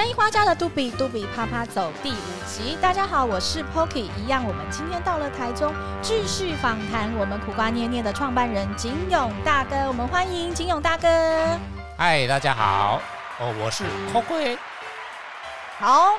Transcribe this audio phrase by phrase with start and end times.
[0.00, 2.14] 三一花家的杜比杜比啪啪走第五
[2.46, 11.06] 集，大家好，我是 Pokey，一样，我们今天到了台中，继续访谈我们苦瓜捏捏的创办人景勇大哥，我们欢迎景勇大哥。
[11.98, 12.98] 嗨，大家好，
[13.40, 14.56] 哦，我是 Pokey。
[15.78, 16.14] 好。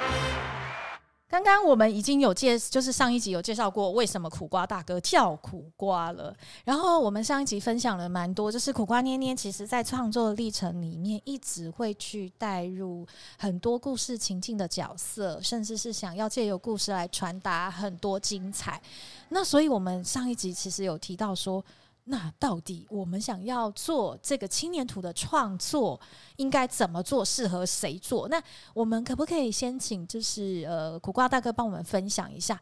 [1.31, 6.35] 刚刚我们已经有介，就是上一集有介绍过为什么苦瓜大哥叫苦瓜了。
[6.65, 13.07] 然后我们上一集分享了蛮多，就是苦瓜捏捏其实在创作历程里面，一直会去带入
[13.37, 18.81] 很多故事情境的角色，甚至是想要借由故事来传达很多精彩。
[19.29, 21.63] 那所以我们上一集其实有提到说。
[22.05, 25.99] 那到底我们想要做这个青年土的创作，
[26.37, 27.23] 应该怎么做？
[27.23, 28.27] 适合谁做？
[28.27, 28.41] 那
[28.73, 32.59] 我们可不可以先请就是呃苦瓜大哥帮我们分享一下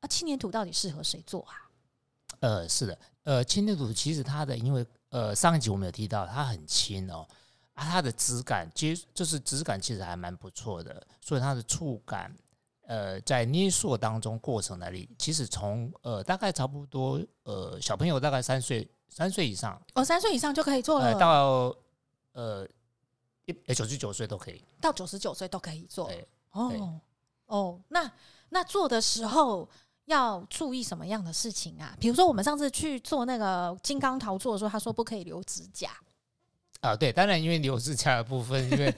[0.00, 0.06] 啊？
[0.06, 1.52] 青年土到底适合谁做啊？
[2.40, 7.26] 呃，是的，呃，青年土其实它的因为呃上一集我们有提到它很轻哦，
[7.74, 12.30] 啊，它的质感其实就是质感其实还蛮不错的，所以它的触感。
[12.84, 21.76] 呃，在捏塑当中过程那里，其实从呃大概差不多呃小朋友大概三岁三岁以上哦，三岁以上就可以做了，呃、到
[22.32, 22.68] 呃
[23.46, 26.08] 一九十九岁都可以，到九十九岁都可以做。
[26.08, 27.00] 对哦
[27.46, 28.10] 哦，那
[28.48, 29.68] 那做的时候
[30.06, 31.96] 要注意什么样的事情啊？
[32.00, 35.90] 比如说我们上次去做那个金刚陶做的时候，他说不可以留指甲
[36.80, 36.96] 啊。
[36.96, 38.94] 对，当然因为留指甲的部分，因为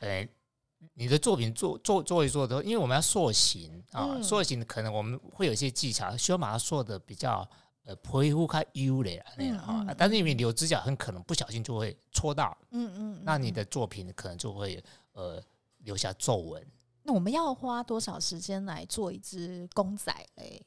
[0.00, 0.26] 呃。
[0.98, 7.48] 你的作品做做做一做的，因为我们要塑形啊，塑形可能我们会有一些技巧，需要把它塑的比较
[7.84, 9.94] 呃皮肤看优嘞那样啊。
[9.96, 14.82] 但是因为留指甲很可能不小心就会戳到，嗯嗯，那你的作品可能就会
[15.12, 15.40] 呃
[15.84, 16.66] 留下皱纹。
[17.04, 20.60] 那我们要花多少时间来做一只公仔嘞？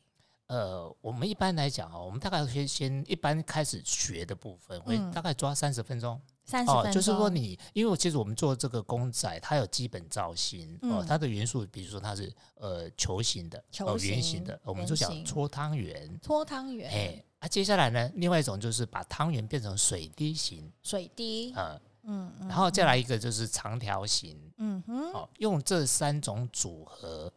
[0.52, 6.20] 呃，我们一般来讲啊，我们大概先先一般开始学的部分，会大概抓三十分钟。
[6.68, 16.92] 哦，就是说你，因为其实我们做这个公仔，它有基本造型、嗯、哦，它的元素，比如说它是呃球形的，球形、哦、圆形的，我们就讲搓汤圆，搓汤圆。
[16.92, 27.32] 哎，啊，接下来呢，另外一种就是把汤圆变成水滴形，水滴，嗯嗯，然后再来一个就是长条形，嗯哼，哦，用这三种组合，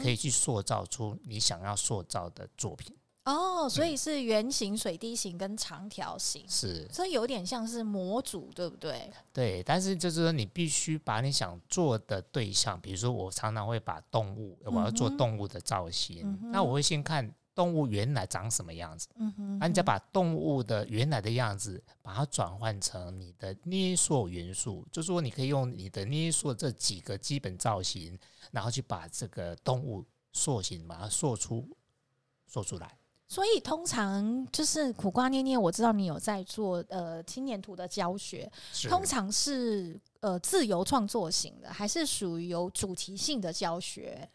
[0.00, 2.96] 可以去塑造出你想要塑造的作品。
[3.24, 9.12] 哦，所以是圆形、水滴形跟长条形，是，所以有点像是模组，对不对？
[9.34, 28.16] 对，但是就是说，你必须把你想做的对象，比如说我常常会把动物，我要做动物的造型，嗯，那我会先看动物原来长什么样子，嗯哼，那你再把动物的原来的样子，把它转换成你的捏塑元素，就是说你可以用你的捏塑这几个基本造型，
[28.52, 31.68] 然后去把这个动物塑形，把它塑出，
[32.46, 32.96] 塑出来。
[33.26, 38.48] 所以通常就是苦瓜捏捏，我知道你有在做呃青年图的教学，
[38.88, 44.30] 通常是呃自由创作型的，还是属于有主题性的教学？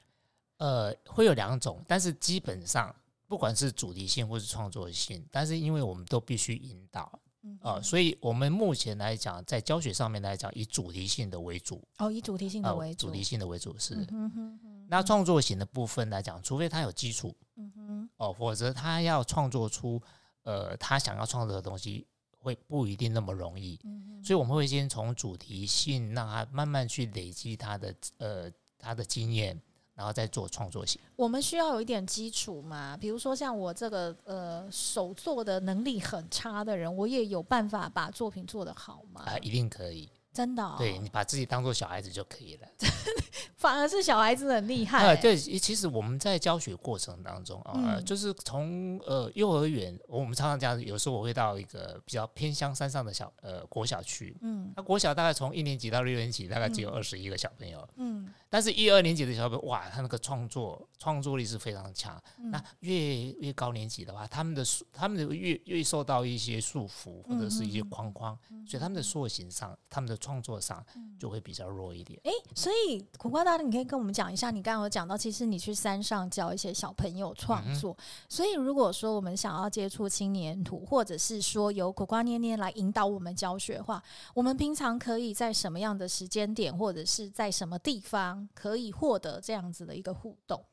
[0.57, 2.93] 呃，会有两种，但是基本上
[3.33, 7.19] 不管是主题性或是创作性，但是因为我们都必须引导
[7.61, 11.83] 啊，所以我们目前来讲，在教学上面来讲，以主题性的为主。
[11.97, 13.95] 哦，以主题性的为主，呃，主题性的为主是。
[13.95, 19.99] 嗯哼哼那创作型的部分来讲，除非他有基础，嗯哼，哦，否则他要创作出
[20.43, 22.05] 呃他想要创作的东西，
[22.37, 23.79] 会不一定那么容易。
[23.83, 29.59] 嗯哼，所以我们会先从主题性，让他慢慢去累积他的呃他的经验，
[29.95, 30.99] 然后再做创作型。
[31.15, 39.21] 我们需要有一点基础嘛，比如说像我这个呃手做的能力很差的人，我也有办法把作品做得好吗？
[39.25, 40.09] 啊，一定可以。
[40.33, 42.67] 真的、哦，对，你把自己当做小孩子就可以了，
[43.55, 45.15] 反而是小孩子很厉害、欸。
[45.21, 62.19] 对，其实我们在教学过程当中啊，嗯、就是从呃幼儿园，我们常常讲，有时候我会到一个比较偏乡山上的小呃国小去，嗯，那国小大概从一年级到六年级，大概只有二十一个小朋友，嗯，但是一二年级的小朋友，哇，他那个创作创作力是非常强。
[62.39, 70.81] 嗯、那越越高年级的话，他们的他们的越越受到一些束缚或者是一些框框，嗯、所以他们的塑形上，他们的创作上
[71.19, 72.17] 就会比较弱一点。
[72.23, 77.93] 哎、欸，所以苦瓜大哥，你可以跟我们讲一下，你刚刚有讲到，其实你去山上教一些小朋友创作。
[77.99, 84.01] 嗯、所以如果说我们想要接触青年土，或者是说由苦瓜捏捏来引导我们教学的话，
[84.33, 90.63] 我们平常可以在什么样的时间点，或者是在什么地方可以获得这样子的一个互动？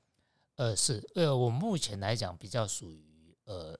[0.55, 3.76] 呃，是呃，我目前来讲比较属于呃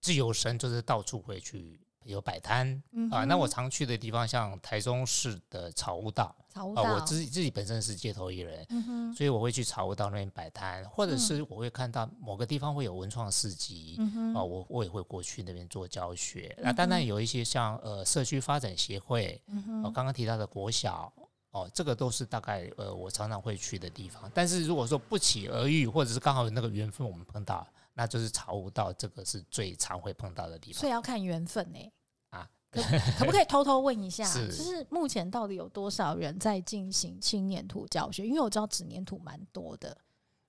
[0.00, 1.83] 自由身，就是到处会去。
[2.04, 16.56] 有摆摊、嗯、啊，那我常去的地方像台中市的草悟道，草悟道啊，我自己自己本身是街头艺人，嗯、所以我会去草悟道那边摆摊，或者是我会看到某个地方会有文创市集，嗯、啊，我我也会过去那边做教学。
[16.62, 19.40] 那、当然有一些像呃社区发展协会，
[19.82, 21.12] 我刚刚提到的国小。
[21.54, 24.28] 哦，这个都是大概呃我常常会去的地方。
[24.34, 27.64] 但是如果说不期而遇，或者是刚好有那个缘分我们碰到，
[27.94, 30.80] 那就是茶悟道，这个是最常会碰到的地方。
[30.80, 31.92] 所以要看缘分呢、欸。
[32.30, 32.82] 啊，可
[33.18, 38.26] 可不可以偷偷问一下， 就是目前到底有多少人在进行青年土教学？
[38.26, 39.96] 因为我知道纸粘土蛮多的。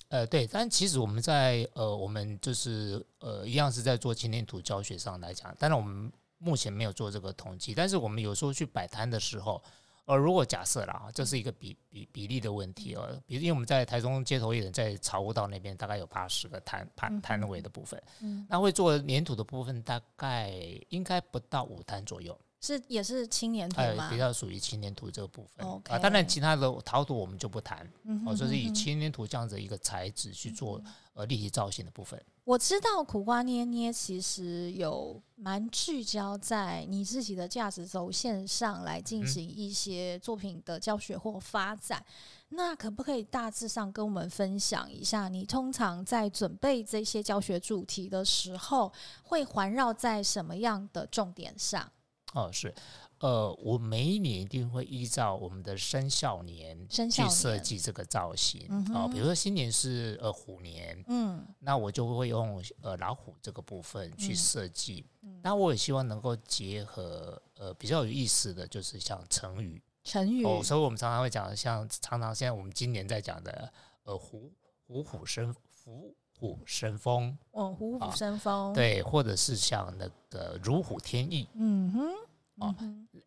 [0.10, 9.62] 呃，对，但其实我们在呃，我们就是呃，一样是在做青年土教学上来讲，当然我们目前没有做这个统计，但是我们有时候去摆摊的时候，
[10.06, 20.52] 呃，如果假设啦，这是一个比比比例的问题哦，比如因为我们在台中街头艺人，在草悟道那边大概有八十个摊摊摊位的部分，嗯，那会做粘土的部分大概
[20.90, 22.38] 应该不到五摊左右。
[22.62, 24.06] 是也是青年土吗？
[24.06, 26.00] 呃，比较属于青年土这个部分 Okay 啊。
[26.00, 27.86] 当然，其他的陶土我们就不谈。
[28.04, 30.81] 嗯哼嗯哼哦，就是以青年土这样子一个材质去做
[31.13, 32.19] 呃立体造型的部分。
[32.44, 42.00] 我知道苦瓜捏捏其实有蛮聚焦在你自己的价值轴线上来进行一些作品的教学或发展。
[42.00, 42.13] 嗯、
[42.50, 48.94] 那可不可以大致上跟我们分享一下，你通常在准备这些教学主题的时候，
[49.24, 51.92] 会环绕在什么样的重点上？
[52.36, 52.76] 哦，是，
[53.20, 58.68] 呃，我每一年一定会依照我们的生肖年去设计这个造型。
[58.94, 65.06] 哦，比如说新年是呃虎年，嗯，那我就会用呃老虎这个部分去设计。
[65.42, 73.72] 那、嗯、我也希望能够结合呃比较有意思的就是像成语，成语哦，所以我们常常会讲，像常常现在我们今年在讲的
[74.04, 74.52] 呃虎
[74.86, 82.02] 虎虎生虎虎生风，哦，虎虎生风、哦，对，或者是像那个如虎添翼，嗯哼。
[82.58, 82.74] 哦，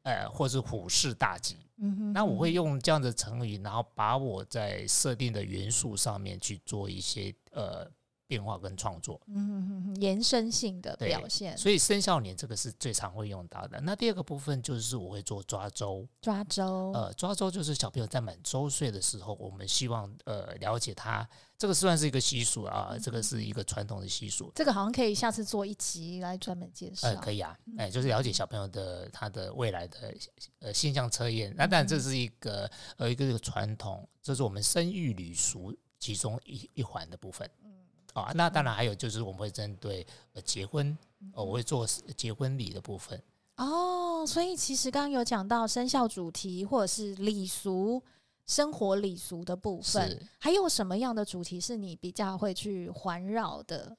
[0.05, 7.87] 呃，或是虎视大吉，嗯哼，那我会用这样的成语，然后把我在设定的元素上面去做一些呃。
[8.29, 11.57] 变化跟创作，嗯，延伸性的表现。
[11.57, 13.81] 所以生肖年这个是最常会用到的。
[13.81, 21.27] 那第二个部分就是我会做抓周，抓周，呃，抓周就是小朋友在满周岁的时候，我们希望呃了解他，
[21.57, 24.53] 这个算是一个习俗啊，这个是一个传统的习俗。
[24.55, 27.09] 这个好像可以下次做一集来专门介绍。
[27.09, 30.15] 呃，可以啊，哎，就是了解小朋友的他的未来的
[30.59, 31.55] 呃性向测验。
[31.57, 37.51] 那当然这是一个呃一个这个传统，这是我们生育礼俗其中一一环的部分。
[38.21, 40.97] 啊，那当然还有就是我们会针对呃结婚，
[41.33, 41.87] 呃，我会做
[42.17, 43.21] 结婚礼的部分。
[43.57, 48.03] 哦，所以其实刚刚有讲到生肖主题或者是礼俗、
[48.47, 53.97] 生活礼俗的部分，还有什么样的主题是你比较会去环绕的？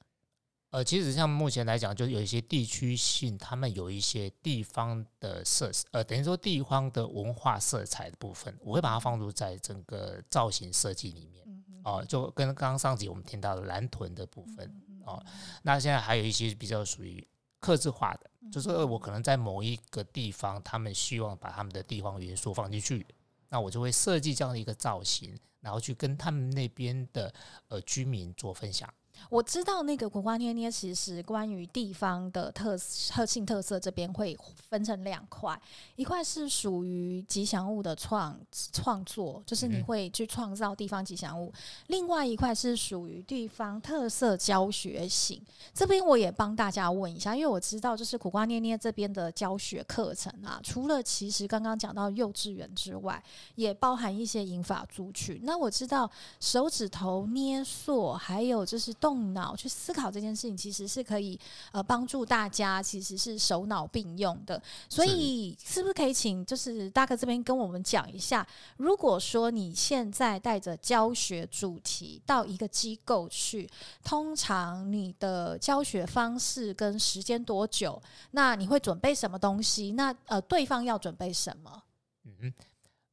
[0.70, 11.59] 呃，其实像目前来讲，就有一些地区性，他们有一些地方的色，呃，等于说地方的文化色彩的部分，我会把它放入在整个造型设计里面。
[11.84, 15.22] 哦，就跟刚刚上集我们听到的蓝屯的部分哦，
[15.62, 17.26] 那现在还有一些比较属于
[17.58, 23.06] 克制化的，就是我可能在某一个地方，他们希望把他们的地方元素放进去，
[23.48, 27.32] 那我就会设计这样的一个造型，然后去跟他们那边的
[27.68, 28.92] 呃居民做分享。
[29.28, 32.76] 我知道那个苦瓜捏捏，其实关于地方的特
[33.10, 34.36] 特性特色这边会
[34.68, 35.60] 分成两块，
[35.94, 38.36] 一块是属于吉祥物的创
[38.72, 41.52] 创作，就是你会去创造地方吉祥物；
[41.86, 45.40] 另外一块是属于地方特色教学型。
[45.72, 53.22] 这边我也帮大家问一下，因为我知道就是苦瓜捏捏这边的教学课程啊，除了其实刚刚讲到幼稚园之外，
[53.54, 55.40] 也包含一些银发族群。
[55.44, 56.10] 那我知道
[56.40, 59.09] 手指头捏塑，还有就是动。
[59.10, 61.36] 动脑去思考这件事情，其实是可以
[61.72, 64.62] 呃帮助大家，其实是手脑并用的。
[64.88, 73.68] 所以是不是可以请就是大哥这边跟我们讲一下，如果说你现在带着教学主题到一个机构去，
[74.04, 78.00] 通常你的教学方式跟时间多久？
[78.30, 79.90] 那你会准备什么东西？
[79.92, 81.82] 那呃对方要准备什么？
[82.24, 82.52] 嗯。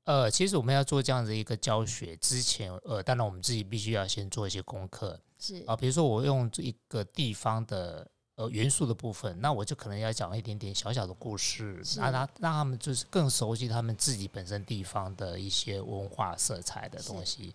[0.08, 17.54] 呃，其实我们要做这样的一个教学之前，呃，当然我们自己必须要先做一些功课，是啊，比如说我用这一个地方的呃元素的部分，那我就可能要讲一点点小小的故事，让他让他们就是更熟悉他们自己本身地方的一些文化色彩的东西。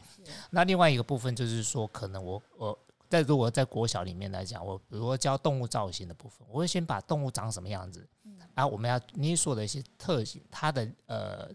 [0.50, 2.78] 那另外一个部分就是说，可能我我
[3.08, 11.48] 在如果在国小里面来讲，我比如说教动物造型的部分，我会先把动物长什么样子，嗯，然后我们要捏所的一些特性，它的呃。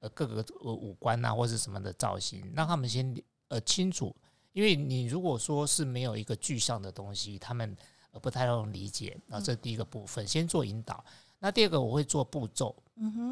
[0.00, 3.14] 呃，各个呃五官啊，或者什么的造型，让他们先
[3.48, 4.14] 呃清楚，
[4.52, 7.76] 因为你如果说是没有一个具象的东西，他们
[8.12, 9.16] 呃不太容易理解。
[9.30, 11.04] 啊这是第一个部分，先做引导。
[11.38, 12.76] 那第二个我会做步骤，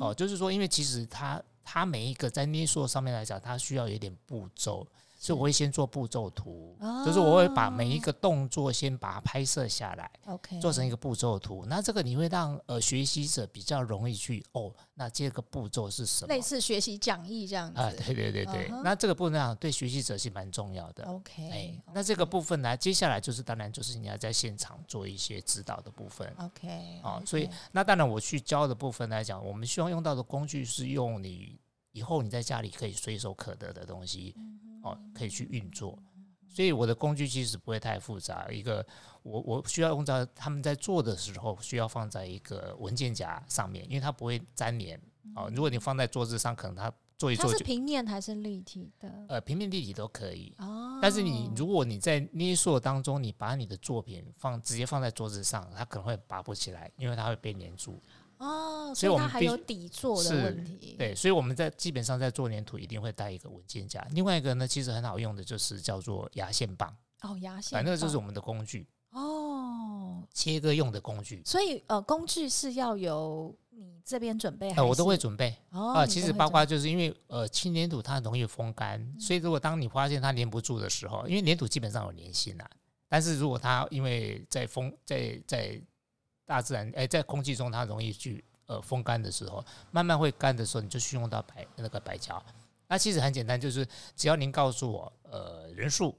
[0.01, 4.87] 哦，就是说，因为其实他他每一个在捏塑上面来讲，他需要有点步骤，
[5.21, 11.67] 所以我会先做步骤图，哦、就是我会把每一个动作先把它拍摄下来，OK，做成一个步骤图。
[11.67, 16.33] 那这个你会让呃学习者比较容易去哦，那这个步骤是什么？
[16.33, 17.93] 类似学习讲义这样子啊？
[17.99, 21.05] 对对对对，uh huh、那这个部分呢，对学习者是蛮重要的。
[21.05, 26.33] OK，哎，那这个部分呢，接下来就是当然就是你要在现场做一些指导的部分。
[26.39, 31.59] OK，啊，所以那当然我去教的部分来讲，我们希望用到的工具是用你
[31.91, 34.37] 以后你在家里可以随手可得的东西。
[34.85, 35.99] 嗯哦，可以去运作，
[36.49, 38.49] 所以我的工具其实不会太复杂。
[38.51, 38.85] 一个，
[39.23, 45.01] 我我需要用到他们在做的时候，需要放在一个文件夹上面，因为它不会粘连。
[45.37, 47.53] 哦，如果你放在桌子上，可能它做一做就。
[47.53, 49.13] 它是平面还是立体的？
[49.29, 50.55] 呃，平面立体都可以。
[50.59, 50.99] 哦。
[51.03, 58.03] 但是你如果你在捏塑当中，你把你的作品放直接放在桌子上，它可能会拔不起来，因为它会被粘住。
[58.39, 60.97] 哦，所以我们还有底座的问题。
[60.99, 64.07] 对，所以我们在基本上在做粘土一定会带一个文件夹。
[64.13, 66.97] 另外一个呢，其实很好用的就是叫做牙线棒。
[67.23, 68.87] 哦，牙线，反正就是我们的工具。
[69.11, 71.43] 哦，切割用的工具。
[71.45, 74.71] 所以呃，工具是要由你这边准备。
[74.75, 75.57] 呃，我都会准备。
[75.71, 82.71] 哦，呃，其实包括就是因为呃，轻粘土它容易风干，嗯，所以如果当你发现它粘不住的时候，因为粘土基本上有粘性啊，
[83.09, 85.81] 但是如果它因为在风在在
[86.49, 92.43] 大自然，哎，在空气中它容易去呃风干的时候，慢慢会干的时候，你就需要用到白那个白胶。
[92.87, 93.87] 那其实很简单，就是
[94.17, 96.19] 只要您告诉我呃人数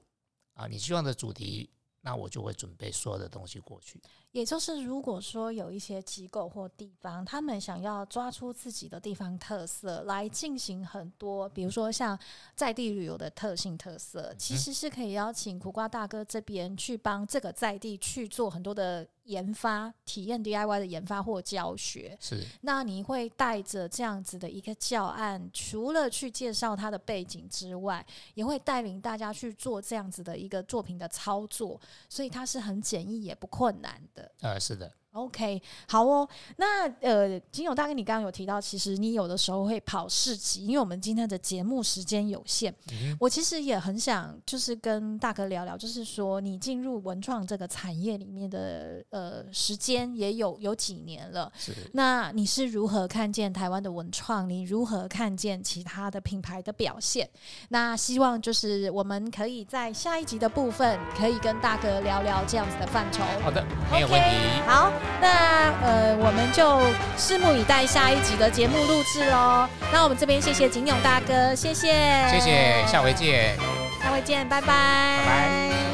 [0.53, 1.67] 啊，你希望的主题，
[2.01, 3.99] 那我就会准备所有的东西过去。
[4.31, 12.17] 也就是，如果说有一些机构或地方，他们想要抓出自己的地方特色来进行很多，比如说像
[12.55, 22.15] 在地旅游的特性特色，其实是可以邀请苦瓜大哥这边去帮这个在地去做很多的研发、体验 DIY 的研发或教学。
[22.21, 28.05] 是，那你会带着这样子的一个教案，除了去介绍它的背景之外，
[28.35, 34.18] 也会带领大家去做这样子的一个作品的操作，所以它是很简易也不困难的。
[34.41, 34.91] 呃，是的。
[35.13, 36.27] OK，好哦。
[36.57, 42.71] 那呃，金勇大哥，你刚刚有提到，其实你有的时候会跑市集，因为我们今天的节目时间有限。
[42.91, 51.51] 嗯、我其实也很想，就是跟大哥聊聊，就是说你进入文创这个产业里面的呃时间也有有几年了。
[51.57, 51.73] 是。
[51.93, 54.47] 那你是如何看见台湾的文创？
[54.47, 57.27] 你如何看见其他的品牌的表现？
[57.69, 63.23] 那希望就是我们可以在下一集的部分，可以跟大哥聊聊这样子的范畴。
[63.41, 64.19] 好的，没有问题。
[64.19, 64.98] Okay, 好。
[65.21, 66.79] 那呃，我们就
[67.17, 69.67] 拭目以待下一集的节目录制喽。
[69.91, 71.93] 那我们这边谢谢景勇大哥，谢谢，
[72.29, 73.55] 谢谢，下回见，
[74.01, 75.88] 下回见，拜拜，拜拜。